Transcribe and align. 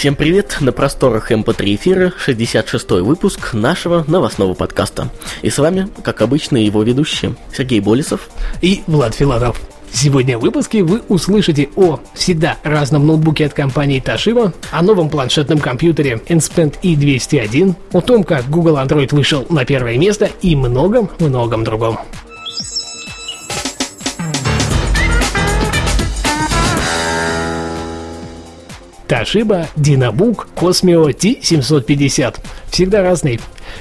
Всем 0.00 0.16
привет! 0.16 0.56
На 0.60 0.72
просторах 0.72 1.30
МП3 1.30 1.74
эфира 1.74 2.10
66-й 2.26 3.02
выпуск 3.02 3.52
нашего 3.52 4.02
новостного 4.08 4.54
подкаста. 4.54 5.10
И 5.42 5.50
с 5.50 5.58
вами, 5.58 5.88
как 6.02 6.22
обычно, 6.22 6.56
его 6.56 6.82
ведущие 6.82 7.36
Сергей 7.54 7.80
Болесов 7.80 8.30
и 8.62 8.82
Влад 8.86 9.14
Филатов. 9.14 9.60
Сегодня 9.92 10.38
в 10.38 10.40
выпуске 10.40 10.84
вы 10.84 11.02
услышите 11.08 11.68
о 11.76 12.00
всегда 12.14 12.56
разном 12.62 13.06
ноутбуке 13.06 13.44
от 13.44 13.52
компании 13.52 14.02
Toshiba, 14.02 14.54
о 14.70 14.82
новом 14.82 15.10
планшетном 15.10 15.58
компьютере 15.58 16.18
Inspent 16.28 16.80
E201, 16.82 17.74
о 17.92 18.00
том, 18.00 18.24
как 18.24 18.48
Google 18.48 18.78
Android 18.78 19.14
вышел 19.14 19.44
на 19.50 19.66
первое 19.66 19.98
место 19.98 20.30
и 20.40 20.56
многом-многом 20.56 21.62
другом. 21.62 21.98
Toshiba 29.10 29.66
Dynabook 29.76 30.54
Cosmio 30.54 31.08
T750. 31.08 32.38
Всегда 32.70 33.02
разный. 33.02 33.40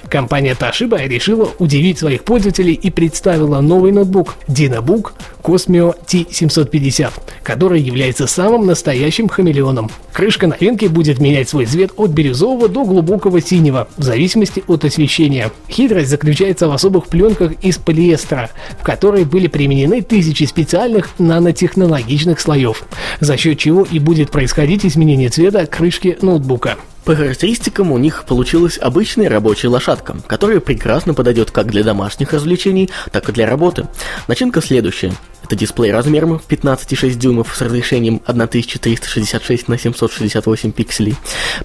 Компания 0.09 0.55
Toshiba 0.59 1.07
решила 1.07 1.49
удивить 1.59 1.99
своих 1.99 2.23
пользователей 2.23 2.73
и 2.73 2.89
представила 2.89 3.61
новый 3.61 3.91
ноутбук 3.91 4.35
DynaBook 4.47 5.11
Cosmio 5.43 5.95
T750, 6.07 7.11
который 7.43 7.81
является 7.81 8.27
самым 8.27 8.65
настоящим 8.65 9.29
хамелеоном. 9.29 9.91
Крышка 10.11 10.47
новинки 10.47 10.85
будет 10.85 11.19
менять 11.19 11.49
свой 11.49 11.65
цвет 11.65 11.91
от 11.97 12.09
бирюзового 12.11 12.67
до 12.67 12.83
глубокого 12.83 13.41
синего, 13.41 13.87
в 13.97 14.03
зависимости 14.03 14.63
от 14.67 14.83
освещения. 14.85 15.51
Хитрость 15.69 16.09
заключается 16.09 16.67
в 16.67 16.71
особых 16.71 17.07
пленках 17.07 17.53
из 17.61 17.77
полиэстера, 17.77 18.49
в 18.79 18.83
которые 18.83 19.25
были 19.25 19.47
применены 19.47 20.01
тысячи 20.01 20.43
специальных 20.45 21.09
нанотехнологичных 21.19 22.39
слоев, 22.39 22.83
за 23.19 23.37
счет 23.37 23.59
чего 23.59 23.83
и 23.89 23.99
будет 23.99 24.31
происходить 24.31 24.85
изменение 24.85 25.29
цвета 25.29 25.65
крышки 25.67 26.17
ноутбука. 26.21 26.77
По 27.05 27.15
характеристикам 27.15 27.91
у 27.91 27.97
них 27.97 28.25
получилась 28.25 28.77
обычная 28.77 29.29
рабочая 29.29 29.69
лошадка, 29.69 30.17
которая 30.27 30.59
прекрасно 30.59 31.13
подойдет 31.13 31.51
как 31.51 31.67
для 31.67 31.83
домашних 31.83 32.33
развлечений, 32.33 32.89
так 33.11 33.29
и 33.29 33.31
для 33.31 33.47
работы. 33.47 33.87
Начинка 34.27 34.61
следующая. 34.61 35.13
Это 35.43 35.55
дисплей 35.55 35.91
размером 35.91 36.37
в 36.37 36.47
15,6 36.47 37.15
дюймов 37.15 37.55
с 37.55 37.61
разрешением 37.61 38.21
1366 38.25 39.67
на 39.67 39.79
768 39.79 40.71
пикселей. 40.71 41.15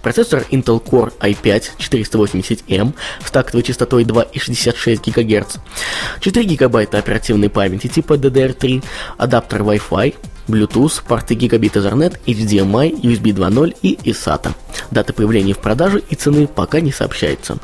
Процессор 0.00 0.44
Intel 0.50 0.82
Core 0.82 1.12
i5 1.20 1.72
480M 1.78 2.94
с 3.24 3.30
тактовой 3.30 3.62
частотой 3.62 4.04
2,66 4.04 5.12
ГГц. 5.12 5.56
4 6.20 6.46
гигабайта 6.46 6.98
оперативной 6.98 7.50
памяти 7.50 7.88
типа 7.88 8.14
DDR3, 8.14 8.82
адаптер 9.18 9.60
Wi-Fi, 9.60 10.14
Bluetooth, 10.48 11.02
порты 11.06 11.34
гигабит 11.34 11.76
Ethernet, 11.76 12.18
HDMI, 12.26 13.00
USB 13.02 13.32
2.0 13.32 13.76
и 13.82 13.94
eSATA. 14.04 14.52
Дата 14.90 15.12
появления 15.12 15.54
в 15.54 15.58
продаже 15.58 16.02
и 16.08 16.14
цены 16.14 16.46
пока 16.46 16.80
не 16.80 16.92
сообщается. 16.92 17.58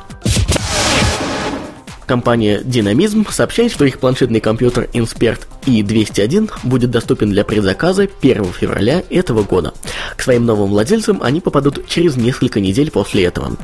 Компания 2.10 2.58
Dynamism 2.58 3.30
сообщает, 3.30 3.70
что 3.70 3.84
их 3.84 4.00
планшетный 4.00 4.40
компьютер 4.40 4.88
Inspert 4.94 5.42
и201 5.64 6.50
будет 6.64 6.90
доступен 6.90 7.30
для 7.30 7.44
предзаказа 7.44 8.08
1 8.20 8.46
февраля 8.46 9.04
этого 9.10 9.44
года. 9.44 9.74
К 10.16 10.22
своим 10.22 10.44
новым 10.44 10.70
владельцам 10.70 11.22
они 11.22 11.40
попадут 11.40 11.86
через 11.86 12.16
несколько 12.16 12.58
недель 12.58 12.90
после 12.90 13.26
этого. 13.26 13.56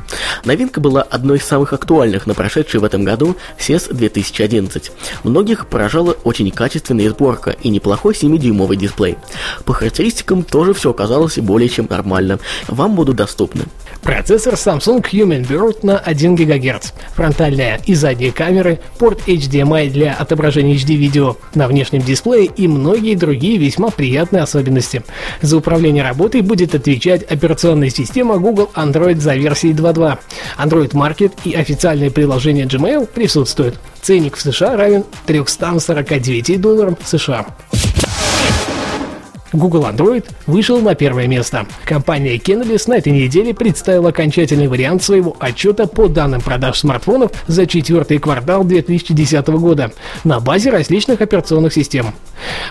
Новинка 0.45 0.79
была 0.79 1.01
одной 1.01 1.39
из 1.39 1.43
самых 1.43 1.73
актуальных 1.73 2.25
на 2.25 2.35
прошедшей 2.35 2.79
в 2.79 2.85
этом 2.85 3.03
году 3.03 3.35
CES 3.59 3.93
2011. 3.93 4.93
Многих 5.25 5.67
поражала 5.67 6.13
очень 6.23 6.49
качественная 6.49 7.09
сборка 7.09 7.49
и 7.49 7.67
неплохой 7.67 8.13
7-дюймовый 8.13 8.77
дисплей. 8.77 9.17
По 9.65 9.73
характеристикам 9.73 10.43
тоже 10.43 10.73
все 10.73 10.91
оказалось 10.91 11.37
более 11.37 11.67
чем 11.67 11.87
нормально. 11.89 12.39
Вам 12.69 12.95
будут 12.95 13.17
доступны. 13.17 13.65
Процессор 14.01 14.53
Samsung 14.53 15.05
Human 15.11 15.45
Bird 15.47 15.79
на 15.83 15.97
1 15.97 16.35
ГГц, 16.35 16.91
фронтальная 17.13 17.79
и 17.85 17.93
задняя 17.93 18.31
камеры, 18.31 18.79
порт 18.97 19.27
HDMI 19.27 19.89
для 19.89 20.13
отображения 20.13 20.75
HD-видео 20.75 21.35
на 21.55 21.67
внешнем 21.67 22.01
дисплее 22.01 22.45
и 22.45 22.67
многие 22.67 23.15
другие 23.15 23.57
весьма 23.57 23.89
приятные 23.89 24.43
особенности. 24.43 25.03
За 25.41 25.57
управление 25.57 26.03
работой 26.03 26.41
будет 26.41 26.75
отвечать 26.75 27.23
операционная 27.23 27.89
система 27.89 28.37
Google 28.37 28.69
Android 28.75 29.19
за 29.19 29.35
версией 29.35 29.73
2.2. 29.73 30.17
Android 30.57 30.91
Market 30.91 31.33
и 31.43 31.53
официальное 31.53 32.09
приложение 32.09 32.65
Gmail 32.65 33.07
присутствуют. 33.07 33.79
Ценник 34.01 34.37
в 34.37 34.41
США 34.41 34.77
равен 34.77 35.03
349 35.25 36.61
долларам 36.61 36.97
США. 37.03 37.45
Google 39.57 39.85
Android 39.85 40.23
вышел 40.45 40.79
на 40.81 40.93
первое 40.93 41.27
место. 41.27 41.65
Компания 41.83 42.37
Canalys 42.37 42.83
на 42.87 42.97
этой 42.97 43.11
неделе 43.11 43.53
представила 43.53 44.09
окончательный 44.09 44.67
вариант 44.67 45.01
своего 45.01 45.35
отчета 45.39 45.87
по 45.87 46.07
данным 46.07 46.41
продаж 46.41 46.79
смартфонов 46.79 47.31
за 47.47 47.65
четвертый 47.65 48.19
квартал 48.19 48.63
2010 48.63 49.47
года 49.47 49.91
на 50.23 50.39
базе 50.39 50.69
различных 50.69 51.21
операционных 51.21 51.73
систем. 51.73 52.13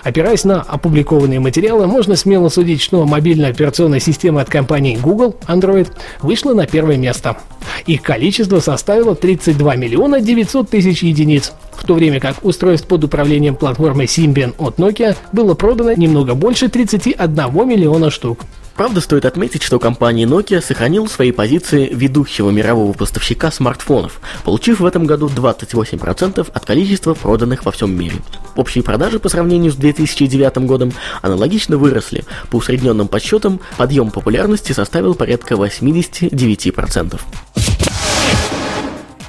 Опираясь 0.03 0.45
на 0.45 0.61
опубликованные 0.61 1.41
материалы, 1.41 1.87
можно 1.87 2.15
смело 2.15 2.47
судить, 2.47 2.81
что 2.81 3.05
мобильная 3.05 3.49
операционная 3.49 3.99
система 3.99 4.41
от 4.41 4.49
компании 4.49 4.95
Google 4.95 5.35
Android 5.47 5.89
вышла 6.21 6.53
на 6.53 6.65
первое 6.65 6.95
место. 6.95 7.37
Их 7.85 8.01
количество 8.01 8.59
составило 8.59 9.15
32 9.15 9.75
миллиона 9.75 10.19
900 10.19 10.69
тысяч 10.69 11.03
единиц, 11.03 11.53
в 11.73 11.85
то 11.85 11.93
время 11.93 12.19
как 12.19 12.43
устройств 12.43 12.87
под 12.87 13.03
управлением 13.03 13.55
платформой 13.55 14.05
Symbian 14.05 14.53
от 14.57 14.77
Nokia 14.77 15.15
было 15.31 15.53
продано 15.53 15.93
немного 15.93 16.33
больше 16.33 16.69
31 16.69 17.67
миллиона 17.67 18.09
штук. 18.09 18.39
Правда, 18.77 19.01
стоит 19.01 19.25
отметить, 19.25 19.63
что 19.63 19.79
компания 19.79 20.25
Nokia 20.25 20.61
сохранила 20.61 21.07
свои 21.07 21.31
позиции 21.31 21.89
ведущего 21.91 22.51
мирового 22.51 22.93
поставщика 22.93 23.51
смартфонов, 23.51 24.21
получив 24.45 24.79
в 24.79 24.85
этом 24.85 25.07
году 25.07 25.27
28% 25.27 26.47
от 26.53 26.65
количества 26.65 27.15
проданных 27.15 27.65
во 27.65 27.71
всем 27.71 27.97
мире. 27.97 28.17
Общие 28.55 28.83
продажи 28.83 29.17
по 29.19 29.29
сравнению 29.29 29.71
с 29.71 29.75
2009 29.75 30.57
годом 30.59 30.93
аналогично 31.23 31.77
выросли. 31.77 32.23
По 32.51 32.57
усредненным 32.57 33.07
подсчетам, 33.07 33.59
подъем 33.77 34.11
популярности 34.11 34.73
составил 34.73 35.15
порядка 35.15 35.55
89%. 35.55 37.19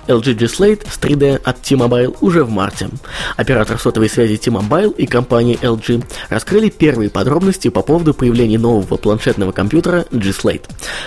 LG 0.09 0.35
G 0.35 0.47
Slate 0.47 0.87
с 0.91 0.99
3D 0.99 1.41
от 1.45 1.61
T-Mobile 1.61 2.17
уже 2.21 2.43
в 2.43 2.51
марте. 2.51 2.89
Оператор 3.37 3.79
сотовой 3.79 4.09
связи 4.09 4.37
T-Mobile 4.37 4.97
и 4.97 5.07
компания 5.07 5.55
LG 5.55 6.05
раскрыли 6.31 6.71
первые 6.71 7.11
подробности 7.11 7.69
по 7.69 7.83
поводу 7.83 8.15
появления 8.15 8.59
нового 8.59 8.97
планшетного 8.97 9.53
компьютера 9.53 10.07
G 10.11 10.31
Slate. 10.31 10.65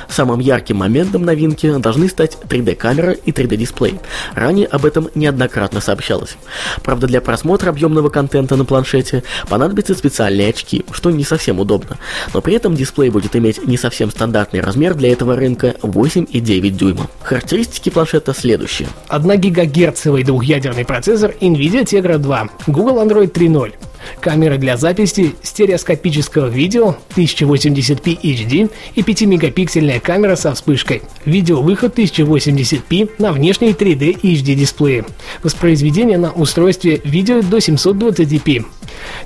Самым 0.08 0.40
ярким 0.40 0.78
моментом 0.78 1.24
новинки 1.24 1.78
должны 1.80 2.08
стать 2.08 2.38
3D-камера 2.48 3.12
и 3.12 3.32
3D-дисплей. 3.32 4.00
Ранее 4.36 4.68
об 4.68 4.86
этом 4.86 5.10
неоднократно 5.16 5.82
сообщалось. 5.82 6.38
Правда, 6.84 7.08
для 7.08 7.22
просмотра 7.22 7.70
объемного 7.72 8.10
контента 8.10 8.56
на 8.56 8.66
планшете 8.66 9.24
понадобятся 9.50 9.96
специальные 9.96 10.50
очки, 10.50 10.86
что 10.92 11.10
не 11.10 11.24
совсем 11.24 11.60
удобно. 11.60 11.98
Но 12.34 12.42
при 12.42 12.54
этом 12.54 12.76
дисплей 12.76 13.10
будет 13.10 13.36
иметь 13.36 13.66
не 13.66 13.78
совсем 13.78 14.12
стандартный 14.12 14.62
размер 14.62 14.94
для 14.94 15.12
этого 15.12 15.36
рынка 15.36 15.76
8,9 15.82 16.70
дюйма. 16.70 17.10
Характеристики 17.24 17.90
планшета 17.90 18.34
следующие. 18.34 18.91
1 19.10 19.40
гигагерцовый 19.40 20.24
двухъядерный 20.24 20.86
процессор 20.86 21.34
NVIDIA 21.42 21.84
Tegra 21.84 22.18
2, 22.18 22.50
Google 22.68 23.06
Android 23.06 23.32
3.0, 23.32 23.74
камеры 24.20 24.58
для 24.58 24.78
записи 24.78 25.36
стереоскопического 25.44 26.48
видео 26.48 26.96
1080p 27.16 28.22
HD 28.22 28.72
и 28.96 29.02
5-мегапиксельная 29.02 30.00
камера 30.00 30.36
со 30.36 30.54
вспышкой, 30.54 31.02
видеовыход 31.26 31.98
1080p 31.98 33.12
на 33.20 33.32
внешней 33.32 33.72
3D 33.72 34.22
HD 34.22 34.56
дисплее, 34.56 35.06
воспроизведение 35.44 36.18
на 36.18 36.32
устройстве 36.32 37.02
видео 37.04 37.42
до 37.42 37.58
720p, 37.58 38.66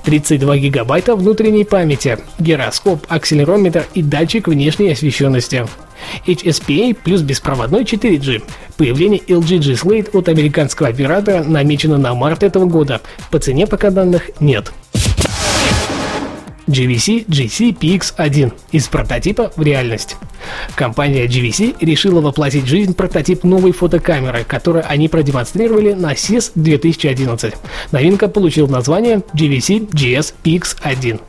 32 0.04 0.56
гигабайта 0.58 1.14
внутренней 1.16 1.64
памяти, 1.64 2.18
гироскоп, 2.38 3.04
акселерометр 3.08 3.84
и 3.94 4.02
датчик 4.02 4.48
внешней 4.48 4.92
освещенности. 4.92 5.66
HSPA 6.26 6.94
плюс 6.94 7.22
беспроводной 7.22 7.82
4G. 7.82 8.42
Появление 8.76 9.20
LG 9.20 9.58
G 9.58 9.72
Slate 9.72 10.10
от 10.12 10.28
американского 10.28 10.88
оператора 10.88 11.42
намечено 11.42 11.98
на 11.98 12.14
март 12.14 12.42
этого 12.42 12.66
года. 12.66 13.00
По 13.30 13.38
цене 13.38 13.66
пока 13.66 13.90
данных 13.90 14.30
нет. 14.40 14.72
GVC 16.66 17.26
GC 17.26 17.78
PX1 17.78 18.52
из 18.72 18.88
прототипа 18.88 19.52
в 19.56 19.62
реальность. 19.62 20.16
Компания 20.74 21.26
GVC 21.26 21.76
решила 21.80 22.20
воплотить 22.20 22.64
в 22.64 22.68
жизнь 22.68 22.94
прототип 22.94 23.44
новой 23.44 23.72
фотокамеры, 23.72 24.44
которую 24.44 24.84
они 24.88 25.08
продемонстрировали 25.08 25.92
на 25.92 26.12
CES 26.12 26.52
2011. 26.54 27.54
Новинка 27.92 28.28
получила 28.28 28.66
название 28.66 29.22
GVC 29.34 29.90
GS 29.90 30.34
PX1. 30.44 31.20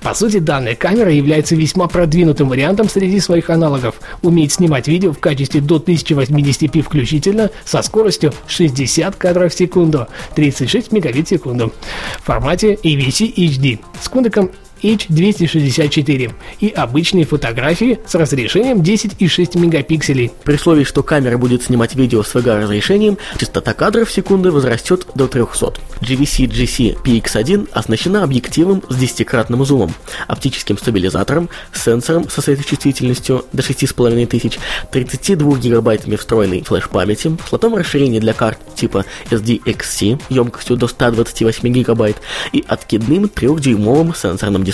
По 0.00 0.14
сути, 0.14 0.38
данная 0.38 0.74
камера 0.74 1.10
является 1.10 1.54
весьма 1.54 1.88
продвинутым 1.88 2.48
вариантом 2.48 2.88
среди 2.88 3.20
своих 3.20 3.50
аналогов. 3.50 4.00
Умеет 4.22 4.52
снимать 4.52 4.88
видео 4.88 5.12
в 5.12 5.18
качестве 5.18 5.60
до 5.60 5.76
1080p 5.76 6.82
включительно 6.82 7.50
со 7.64 7.82
скоростью 7.82 8.32
60 8.46 9.16
кадров 9.16 9.52
в 9.52 9.56
секунду, 9.56 10.08
36 10.34 10.92
мегабит 10.92 11.26
в 11.26 11.30
секунду 11.30 11.72
в 12.20 12.24
формате 12.24 12.78
AVC 12.82 13.34
HD 13.34 13.78
с 14.00 14.08
кодеком 14.08 14.50
H264 14.82 16.32
и 16.60 16.68
обычные 16.68 17.24
фотографии 17.24 17.98
с 18.06 18.14
разрешением 18.14 18.80
10,6 18.80 19.58
мегапикселей. 19.58 20.32
При 20.44 20.54
условии, 20.54 20.84
что 20.84 21.02
камера 21.02 21.38
будет 21.38 21.62
снимать 21.62 21.94
видео 21.94 22.22
с 22.22 22.34
VGA 22.34 22.62
разрешением, 22.62 23.18
частота 23.38 23.74
кадров 23.74 24.08
в 24.08 24.12
секунду 24.12 24.52
возрастет 24.52 25.06
до 25.14 25.28
300. 25.28 25.74
GVC 26.00 26.46
GC 26.46 27.02
PX1 27.02 27.68
оснащена 27.72 28.24
объективом 28.24 28.82
с 28.88 28.96
10-кратным 28.96 29.64
зумом, 29.64 29.94
оптическим 30.26 30.78
стабилизатором, 30.78 31.48
сенсором 31.72 32.28
со 32.28 32.40
светочувствительностью 32.40 33.44
до 33.52 33.62
6500, 33.62 34.58
32 34.90 35.58
гигабайтами 35.58 36.16
встроенной 36.16 36.62
флеш-памяти, 36.62 37.36
слотом 37.48 37.76
расширения 37.76 38.20
для 38.20 38.32
карт 38.32 38.58
типа 38.74 39.04
SDXC 39.30 40.20
емкостью 40.28 40.76
до 40.76 40.88
128 40.88 41.68
гигабайт 41.68 42.16
и 42.52 42.64
откидным 42.66 43.24
3-дюймовым 43.24 44.16
сенсорным 44.16 44.64
дисплеем. 44.64 44.71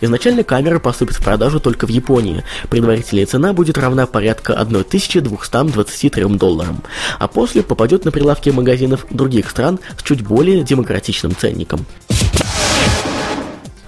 Изначально 0.00 0.44
камера 0.44 0.78
поступит 0.78 1.16
в 1.16 1.22
продажу 1.22 1.60
только 1.60 1.86
в 1.86 1.90
Японии. 1.90 2.44
Предварительная 2.70 3.26
цена 3.26 3.52
будет 3.52 3.78
равна 3.78 4.06
порядка 4.06 4.54
1223 4.54 6.24
долларам, 6.36 6.82
а 7.18 7.28
после 7.28 7.62
попадет 7.62 8.04
на 8.04 8.10
прилавки 8.10 8.50
магазинов 8.50 9.06
других 9.10 9.50
стран 9.50 9.78
с 9.98 10.02
чуть 10.02 10.22
более 10.22 10.62
демократичным 10.62 11.36
ценником. 11.36 11.86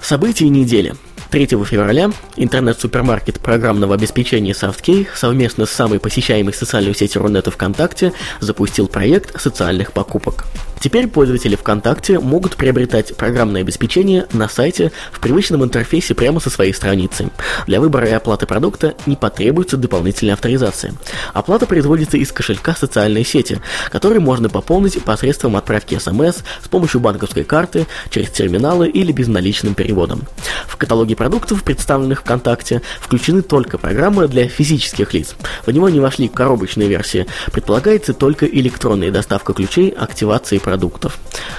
События 0.00 0.48
недели. 0.48 0.94
3 1.30 1.46
февраля 1.46 2.10
интернет-супермаркет 2.36 3.38
программного 3.38 3.94
обеспечения 3.94 4.52
SoftKey 4.52 5.06
совместно 5.14 5.64
с 5.66 5.70
самой 5.70 6.00
посещаемой 6.00 6.52
социальной 6.52 6.94
сетью 6.94 7.22
Рунета 7.22 7.52
ВКонтакте 7.52 8.12
запустил 8.40 8.88
проект 8.88 9.40
социальных 9.40 9.92
покупок. 9.92 10.46
Теперь 10.80 11.08
пользователи 11.08 11.56
ВКонтакте 11.56 12.18
могут 12.18 12.56
приобретать 12.56 13.14
программное 13.14 13.60
обеспечение 13.60 14.26
на 14.32 14.48
сайте 14.48 14.92
в 15.12 15.20
привычном 15.20 15.62
интерфейсе 15.62 16.14
прямо 16.14 16.40
со 16.40 16.48
своей 16.48 16.72
страницы. 16.72 17.30
Для 17.66 17.80
выбора 17.80 18.08
и 18.08 18.12
оплаты 18.12 18.46
продукта 18.46 18.94
не 19.04 19.14
потребуется 19.14 19.76
дополнительной 19.76 20.32
авторизации. 20.32 20.94
Оплата 21.34 21.66
производится 21.66 22.16
из 22.16 22.32
кошелька 22.32 22.74
социальной 22.74 23.26
сети, 23.26 23.60
который 23.90 24.20
можно 24.20 24.48
пополнить 24.48 25.02
посредством 25.04 25.56
отправки 25.56 25.98
смс 25.98 26.38
с 26.62 26.68
помощью 26.68 27.00
банковской 27.00 27.44
карты, 27.44 27.86
через 28.08 28.30
терминалы 28.30 28.88
или 28.88 29.12
безналичным 29.12 29.74
переводом. 29.74 30.22
В 30.66 30.76
каталоге 30.78 31.14
продуктов, 31.14 31.62
представленных 31.62 32.20
ВКонтакте, 32.20 32.80
включены 33.00 33.42
только 33.42 33.76
программы 33.76 34.28
для 34.28 34.48
физических 34.48 35.12
лиц. 35.12 35.34
В 35.66 35.70
него 35.70 35.90
не 35.90 36.00
вошли 36.00 36.28
коробочные 36.28 36.88
версии. 36.88 37.26
Предполагается 37.52 38.14
только 38.14 38.46
электронная 38.46 39.10
доставка 39.10 39.52
ключей, 39.52 39.90
активации 39.90 40.56
продуктов. 40.70 41.18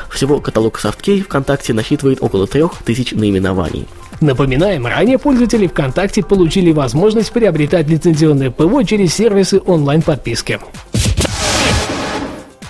Всего 0.09 0.39
каталог 0.39 0.79
SoftKey 0.79 1.21
ВКонтакте 1.23 1.73
насчитывает 1.73 2.19
около 2.21 2.47
3000 2.47 3.15
наименований. 3.15 3.85
Напоминаем, 4.21 4.87
ранее 4.87 5.17
пользователи 5.17 5.67
ВКонтакте 5.67 6.23
получили 6.23 6.71
возможность 6.71 7.33
приобретать 7.33 7.89
лицензионное 7.89 8.51
ПВО 8.51 8.85
через 8.85 9.13
сервисы 9.13 9.59
онлайн-подписки. 9.65 10.59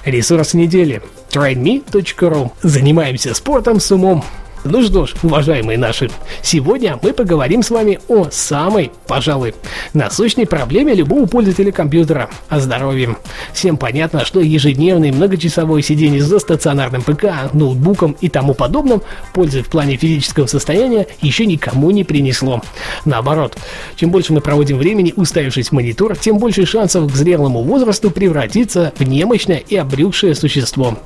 Ресурс 0.03 0.55
недели. 0.55 1.03
TrainMe.ru. 1.29 2.51
Занимаемся 2.63 3.35
спортом 3.35 3.79
с 3.79 3.91
умом. 3.91 4.23
Ну 4.63 4.83
что 4.83 5.07
ж, 5.07 5.15
уважаемые 5.23 5.79
наши, 5.79 6.11
сегодня 6.43 6.99
мы 7.01 7.13
поговорим 7.13 7.63
с 7.63 7.71
вами 7.71 7.99
о 8.07 8.27
самой, 8.29 8.91
пожалуй, 9.07 9.55
насущной 9.95 10.45
проблеме 10.45 10.93
любого 10.93 11.25
пользователя 11.25 11.71
компьютера– 11.71 12.29
о 12.49 12.59
здоровье. 12.59 13.17
Всем 13.53 13.75
понятно, 13.75 14.23
что 14.23 14.39
ежедневное 14.39 15.11
многочасовое 15.11 15.81
сидение 15.81 16.21
за 16.21 16.37
стационарным 16.37 17.01
ПК, 17.01 17.51
ноутбуком 17.53 18.15
и 18.21 18.29
тому 18.29 18.53
подобным 18.53 19.01
пользы 19.33 19.63
в 19.63 19.67
плане 19.67 19.97
физического 19.97 20.45
состояния 20.45 21.07
еще 21.23 21.47
никому 21.47 21.89
не 21.89 22.03
принесло. 22.03 22.61
Наоборот, 23.03 23.57
чем 23.95 24.11
больше 24.11 24.31
мы 24.31 24.41
проводим 24.41 24.77
времени 24.77 25.11
уставившись 25.15 25.69
в 25.69 25.71
монитор, 25.71 26.15
тем 26.15 26.37
больше 26.37 26.67
шансов 26.67 27.11
к 27.11 27.15
зрелому 27.15 27.63
возрасту 27.63 28.11
превратиться 28.11 28.93
в 28.99 29.03
немощное 29.03 29.57
и 29.57 29.75
обрюкшее 29.75 30.35
существо. 30.35 30.99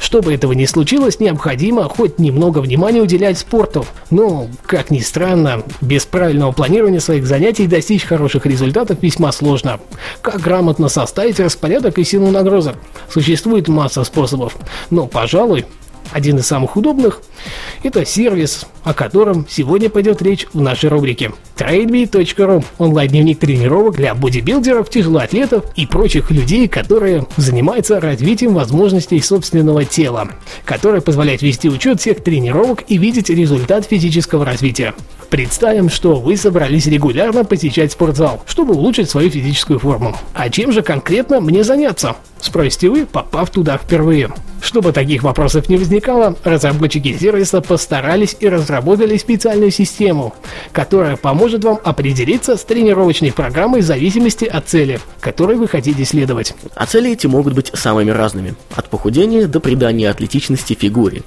Чтобы 0.00 0.34
этого 0.34 0.54
не 0.54 0.66
случилось, 0.66 1.20
необходимо 1.20 1.84
хоть 1.84 2.18
немного 2.18 2.58
внимания 2.58 2.95
внимание 2.96 3.02
уделять 3.02 3.38
спорту. 3.38 3.86
Но, 4.10 4.48
как 4.66 4.90
ни 4.90 5.00
странно, 5.00 5.62
без 5.80 6.06
правильного 6.06 6.52
планирования 6.52 7.00
своих 7.00 7.26
занятий 7.26 7.66
достичь 7.66 8.04
хороших 8.04 8.46
результатов 8.46 8.98
весьма 9.02 9.32
сложно. 9.32 9.80
Как 10.22 10.40
грамотно 10.40 10.88
составить 10.88 11.40
распорядок 11.40 11.98
и 11.98 12.04
силу 12.04 12.30
нагрузок? 12.30 12.76
Существует 13.08 13.68
масса 13.68 14.04
способов, 14.04 14.56
но, 14.90 15.06
пожалуй, 15.06 15.66
один 16.12 16.38
из 16.38 16.46
самых 16.46 16.76
удобных– 16.76 17.20
это 17.82 18.04
сервис, 18.04 18.66
о 18.84 18.94
котором 18.94 19.46
сегодня 19.48 19.90
пойдет 19.90 20.22
речь 20.22 20.46
в 20.52 20.60
нашей 20.60 20.90
рубрике. 20.90 21.32
TradeMe.ru– 21.56 22.64
онлайн-дневник 22.78 23.38
тренировок 23.38 23.96
для 23.96 24.14
бодибилдеров, 24.14 24.90
тяжелоатлетов 24.90 25.64
и 25.76 25.86
прочих 25.86 26.30
людей, 26.30 26.68
которые 26.68 27.26
занимаются 27.36 28.00
развитием 28.00 28.54
возможностей 28.54 29.20
собственного 29.20 29.84
тела, 29.84 30.28
который 30.64 31.00
позволяет 31.00 31.42
вести 31.42 31.68
учет 31.68 32.00
всех 32.00 32.22
тренировок 32.22 32.84
и 32.88 32.98
видеть 32.98 33.30
результат 33.30 33.86
физического 33.86 34.44
развития. 34.44 34.94
Представим, 35.30 35.90
что 35.90 36.16
вы 36.16 36.36
собрались 36.36 36.86
регулярно 36.86 37.44
посещать 37.44 37.92
спортзал, 37.92 38.42
чтобы 38.46 38.74
улучшить 38.74 39.10
свою 39.10 39.28
физическую 39.28 39.78
форму. 39.78 40.16
А 40.34 40.48
чем 40.50 40.72
же 40.72 40.82
конкретно 40.82 41.40
мне 41.40 41.64
заняться? 41.64 42.16
Спросите 42.40 42.88
вы, 42.90 43.06
попав 43.06 43.50
туда 43.50 43.76
впервые. 43.76 44.30
Чтобы 44.66 44.90
таких 44.90 45.22
вопросов 45.22 45.68
не 45.68 45.76
возникало, 45.76 46.34
разработчики 46.42 47.16
сервиса 47.16 47.60
постарались 47.60 48.36
и 48.40 48.48
разработали 48.48 49.16
специальную 49.16 49.70
систему, 49.70 50.34
которая 50.72 51.16
поможет 51.16 51.62
вам 51.62 51.78
определиться 51.84 52.56
с 52.56 52.64
тренировочной 52.64 53.30
программой 53.32 53.82
в 53.82 53.84
зависимости 53.84 54.44
от 54.44 54.66
цели, 54.66 54.98
которой 55.20 55.56
вы 55.56 55.68
хотите 55.68 56.04
следовать. 56.04 56.52
А 56.74 56.84
цели 56.86 57.12
эти 57.12 57.28
могут 57.28 57.54
быть 57.54 57.70
самыми 57.74 58.10
разными, 58.10 58.56
от 58.74 58.90
похудения 58.90 59.46
до 59.46 59.60
придания 59.60 60.10
атлетичности 60.10 60.74
фигуре. 60.74 61.22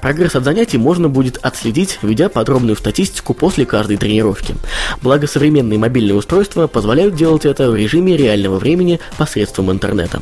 Прогресс 0.00 0.34
от 0.34 0.44
занятий 0.44 0.78
можно 0.78 1.10
будет 1.10 1.36
отследить, 1.42 1.98
ведя 2.00 2.30
подробную 2.30 2.76
статистику 2.76 3.34
после 3.34 3.66
каждой 3.66 3.98
тренировки. 3.98 4.54
Благо 5.02 5.26
современные 5.26 5.78
мобильные 5.78 6.14
устройства 6.14 6.66
позволяют 6.68 7.16
делать 7.16 7.44
это 7.44 7.70
в 7.70 7.76
режиме 7.76 8.16
реального 8.16 8.58
времени 8.58 8.98
посредством 9.18 9.70
интернета. 9.70 10.20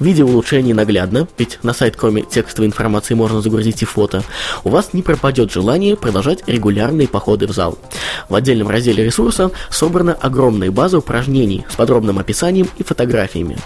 Видео 0.00 0.26
улучшений 0.26 0.72
наглядно, 0.72 1.28
ведь 1.36 1.58
на 1.62 1.74
сайт 1.74 1.94
кроме 2.06 2.22
текстовой 2.22 2.68
информации 2.68 3.14
можно 3.14 3.40
загрузить 3.40 3.82
и 3.82 3.84
фото, 3.84 4.22
у 4.62 4.68
вас 4.68 4.92
не 4.92 5.02
пропадет 5.02 5.50
желание 5.50 5.96
продолжать 5.96 6.44
регулярные 6.46 7.08
походы 7.08 7.48
в 7.48 7.50
зал. 7.50 7.80
В 8.28 8.36
отдельном 8.36 8.68
разделе 8.68 9.04
ресурса 9.04 9.50
собрана 9.70 10.12
огромная 10.12 10.70
база 10.70 10.98
упражнений 10.98 11.66
с 11.68 11.74
подробным 11.74 12.20
описанием 12.20 12.68
и 12.78 12.84
фотографиями. 12.84 13.58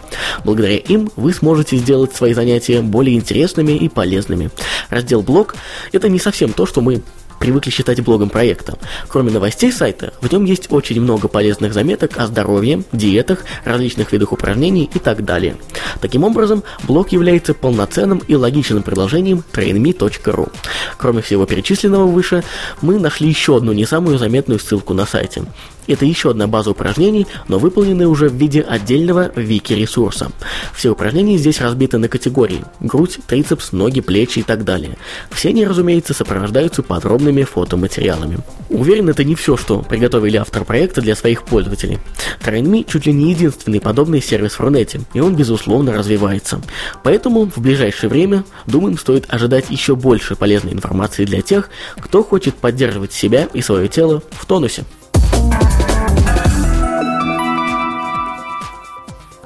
Благодаря 0.43 0.79
им 0.79 1.11
вы 1.17 1.35
сможете 1.35 1.77
сделать 1.77 2.17
свои 2.17 2.33
занятия 2.33 2.81
более 2.81 3.15
интересными 3.15 3.73
и 3.73 3.91
полезными. 3.91 4.49
Раздел 4.89 5.21
«Блог»— 5.21 5.55
это 5.93 6.09
не 6.09 6.19
совсем 6.19 6.55
то, 6.55 6.65
что 6.65 6.81
мы 6.81 7.03
привыкли 7.41 7.71
считать 7.71 8.01
блогом 8.03 8.29
проекта. 8.29 8.79
Кроме 9.09 9.33
новостей 9.33 9.73
сайта, 9.73 10.13
в 10.21 10.31
нем 10.31 10.45
есть 10.45 10.71
очень 10.71 11.01
много 11.01 11.27
полезных 11.27 11.75
заметок 11.75 12.13
о 12.19 12.27
здоровье, 12.27 12.85
диетах, 12.93 13.45
различных 13.65 14.13
видах 14.13 14.33
упражнений 14.33 14.89
и 14.95 14.99
так 15.01 15.25
далее. 15.25 15.57
Таким 16.01 16.23
образом, 16.23 16.63
блог 16.85 17.11
является 17.11 17.55
полноценным 17.55 18.19
и 18.19 18.37
логичным 18.37 18.85
продолжением 18.85 19.43
trainme.ru. 19.53 20.53
Кроме 20.99 21.23
всего 21.23 21.47
перечисленного 21.47 22.07
выше, 22.07 22.45
мы 22.83 23.01
нашли 23.01 23.29
еще 23.29 23.57
одну 23.57 23.73
не 23.73 23.87
самую 23.87 24.19
заметную 24.19 24.61
ссылку 24.61 24.95
на 24.95 25.07
сайте. 25.07 25.43
Это 25.91 26.05
еще 26.05 26.31
одна 26.31 26.47
база 26.47 26.71
упражнений, 26.71 27.27
но 27.49 27.59
выполненная 27.59 28.07
уже 28.07 28.29
в 28.29 28.35
виде 28.35 28.61
отдельного 28.61 29.33
вики-ресурса. 29.35 30.31
Все 30.73 30.91
упражнения 30.91 31.37
здесь 31.37 31.61
разбиты 31.61 31.99
на 31.99 32.09
категории– 32.09 32.65
грудь, 32.81 33.19
трицепс, 33.27 33.73
ноги, 33.73 34.01
плечи 34.01 34.39
и 34.39 34.43
так 34.45 34.63
далее. 34.63 34.97
Все 35.33 35.49
они, 35.49 35.67
разумеется, 35.67 36.15
сопровождаются 36.15 36.85
подробными 36.85 37.43
фотоматериалами. 37.43 38.39
Уверен, 38.69 39.09
это 39.09 39.25
не 39.25 39.35
все, 39.35 39.57
что 39.57 39.81
приготовили 39.81 40.37
автор 40.37 40.65
проекта 40.65 41.01
для 41.01 41.17
своих 41.17 41.43
пользователей. 41.43 41.99
TrainMe 42.41 42.87
чуть 42.89 43.07
ли 43.07 43.13
не 43.13 43.33
единственный 43.33 43.81
подобный 43.81 44.23
сервис 44.23 44.53
в 44.53 44.61
Рунете, 44.61 45.01
и 45.13 45.19
он, 45.19 45.35
безусловно, 45.35 45.93
развивается. 45.93 46.61
Поэтому 47.03 47.51
в 47.51 47.59
ближайшее 47.59 48.11
время, 48.11 48.45
думаем, 48.67 48.97
стоит 48.97 49.25
ожидать 49.29 49.71
еще 49.71 49.97
больше 49.97 50.37
полезной 50.37 50.73
информации 50.73 51.25
для 51.25 51.43
тех, 51.43 51.69
кто 51.99 52.23
хочет 52.23 52.55
поддерживать 52.55 53.13
себя 53.13 53.49
и 53.53 53.61
свое 53.61 53.89
тело 53.89 54.23
в 54.31 54.47
тонусе. 54.47 54.85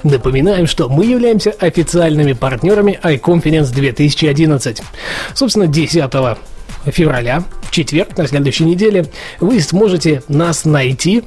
Напоминаем, 0.05 0.67
что 0.67 0.89
мы 0.91 1.07
являемся 1.07 1.51
официальными 1.51 2.35
партнерами 2.35 3.01
iConference 3.03 3.73
2011. 3.73 4.83
Собственно, 5.35 5.67
10 5.67 6.05
февраля, 6.87 7.43
в 7.63 7.71
четверг 7.71 8.17
на 8.19 8.27
следующей 8.27 8.65
неделе, 8.65 9.07
вы 9.41 9.61
сможете 9.61 10.23
нас 10.29 10.67
найти 10.67 11.25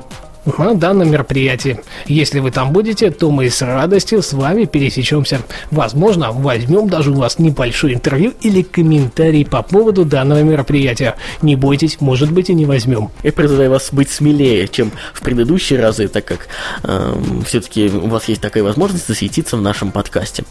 на 0.57 0.73
данном 0.75 1.11
мероприятии. 1.11 1.79
Если 2.07 2.39
вы 2.39 2.51
там 2.51 2.71
будете, 2.71 3.11
то 3.11 3.29
мы 3.31 3.49
с 3.49 3.61
радостью 3.61 4.21
с 4.21 4.33
вами 4.33 4.65
пересечемся. 4.65 5.41
Возможно, 5.71 6.31
возьмем 6.31 6.89
даже 6.89 7.11
у 7.11 7.15
вас 7.15 7.39
небольшое 7.39 7.95
интервью 7.95 8.33
или 8.41 8.61
комментарий 8.61 9.45
по 9.45 9.61
поводу 9.61 10.05
данного 10.05 10.41
мероприятия. 10.41 11.15
Не 11.41 11.55
бойтесь, 11.55 11.99
может 11.99 12.31
быть 12.31 12.49
и 12.49 12.53
не 12.53 12.65
возьмем. 12.65 13.09
Я 13.23 13.33
призываю 13.33 13.71
вас 13.71 13.89
быть 13.91 14.09
смелее, 14.09 14.67
чем 14.67 14.91
в 15.13 15.21
предыдущие 15.21 15.79
разы, 15.79 16.07
так 16.07 16.25
как 16.25 16.47
э, 16.83 17.13
эм, 17.15 17.43
все-таки 17.43 17.87
у 17.87 18.07
вас 18.07 18.27
есть 18.27 18.41
такая 18.41 18.63
возможность 18.63 19.07
засветиться 19.07 19.57
в 19.57 19.61
нашем 19.61 19.91
подкасте. 19.91 20.43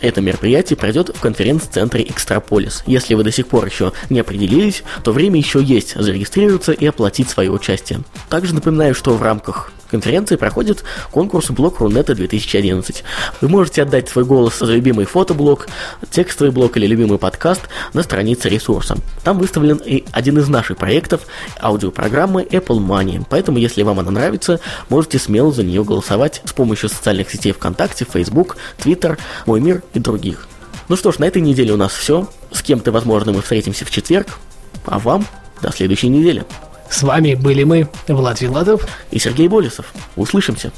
Это 0.00 0.20
мероприятие 0.20 0.76
пройдет 0.76 1.10
в 1.14 1.20
конференц-центре 1.20 2.04
Экстраполис. 2.04 2.82
Если 2.86 3.14
вы 3.14 3.24
до 3.24 3.32
сих 3.32 3.48
пор 3.48 3.66
еще 3.66 3.92
не 4.10 4.20
определились, 4.20 4.82
то 5.02 5.12
время 5.12 5.38
еще 5.38 5.62
есть 5.62 5.94
зарегистрироваться 5.94 6.72
и 6.72 6.86
оплатить 6.86 7.30
свое 7.30 7.50
участие. 7.50 8.00
Также 8.28 8.54
напоминаю, 8.54 8.94
что 8.94 9.14
в 9.14 9.22
рамках 9.22 9.37
рамках 9.38 9.70
конференции 9.88 10.34
проходит 10.34 10.82
конкурс 11.12 11.50
блок 11.50 11.78
Рунета 11.78 12.16
2011. 12.16 13.04
Вы 13.40 13.48
можете 13.48 13.82
отдать 13.82 14.08
свой 14.08 14.24
голос 14.24 14.58
за 14.58 14.72
любимый 14.72 15.06
фотоблог, 15.06 15.68
текстовый 16.10 16.52
блог 16.52 16.76
или 16.76 16.86
любимый 16.86 17.18
подкаст 17.18 17.62
на 17.92 18.02
странице 18.02 18.48
ресурса. 18.48 18.96
Там 19.22 19.38
выставлен 19.38 19.76
и 19.76 20.04
один 20.10 20.38
из 20.38 20.48
наших 20.48 20.76
проектов 20.76 21.20
аудиопрограммы 21.62 22.42
Apple 22.42 22.80
Money, 22.80 23.24
поэтому 23.30 23.58
если 23.58 23.82
вам 23.82 24.00
она 24.00 24.10
нравится, 24.10 24.58
можете 24.88 25.20
смело 25.20 25.52
за 25.52 25.62
нее 25.62 25.84
голосовать 25.84 26.42
с 26.44 26.52
помощью 26.52 26.88
социальных 26.88 27.30
сетей 27.30 27.52
ВКонтакте, 27.52 28.04
Facebook, 28.12 28.56
Twitter, 28.78 29.18
Мой 29.46 29.60
Мир 29.60 29.84
и 29.94 30.00
других. 30.00 30.48
Ну 30.88 30.96
что 30.96 31.12
ж, 31.12 31.20
на 31.20 31.26
этой 31.26 31.42
неделе 31.42 31.72
у 31.72 31.76
нас 31.76 31.92
все. 31.92 32.26
С 32.50 32.62
кем-то, 32.62 32.90
возможно, 32.90 33.32
мы 33.32 33.42
встретимся 33.42 33.84
в 33.84 33.90
четверг. 33.90 34.38
А 34.84 34.98
вам 34.98 35.24
до 35.62 35.70
следующей 35.70 36.08
недели. 36.08 36.44
С 36.90 37.02
вами 37.02 37.34
были 37.34 37.64
мы, 37.64 37.88
Влад 38.06 38.40
Вилатов 38.40 38.86
и 39.10 39.18
Сергей 39.18 39.48
Болесов. 39.48 39.92
Услышимся. 40.16 40.72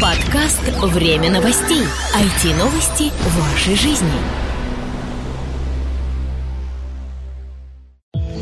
Подкаст 0.00 0.60
«Время 0.82 1.30
новостей». 1.30 1.82
IT-новости 2.14 3.10
вашей 3.36 3.74
жизни. 3.74 4.12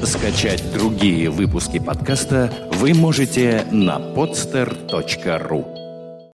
Скачать 0.04 0.62
другие 0.72 1.30
выпуски 1.30 1.78
подкаста 1.78 2.52
вы 2.72 2.94
можете 2.94 3.66
на 3.70 3.96
podster.ru 3.96 5.75